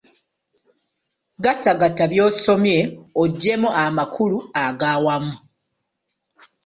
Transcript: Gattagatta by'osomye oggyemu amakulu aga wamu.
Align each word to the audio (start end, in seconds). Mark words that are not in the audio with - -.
Gattagatta 1.43 2.03
by'osomye 2.11 2.77
oggyemu 3.21 3.69
amakulu 3.85 4.37
aga 4.65 4.91
wamu. 5.05 5.35